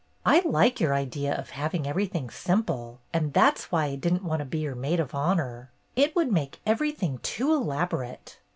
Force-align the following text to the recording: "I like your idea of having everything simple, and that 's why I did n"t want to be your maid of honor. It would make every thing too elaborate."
"I 0.25 0.39
like 0.39 0.79
your 0.79 0.95
idea 0.95 1.31
of 1.37 1.51
having 1.51 1.85
everything 1.85 2.31
simple, 2.31 2.97
and 3.13 3.33
that 3.33 3.59
's 3.59 3.65
why 3.71 3.85
I 3.85 3.95
did 3.97 4.13
n"t 4.13 4.25
want 4.25 4.39
to 4.39 4.45
be 4.45 4.57
your 4.57 4.73
maid 4.73 4.99
of 4.99 5.13
honor. 5.13 5.69
It 5.95 6.15
would 6.15 6.31
make 6.31 6.59
every 6.65 6.91
thing 6.91 7.19
too 7.21 7.53
elaborate." 7.53 8.39